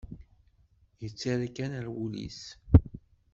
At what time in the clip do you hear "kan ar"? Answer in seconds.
1.55-1.87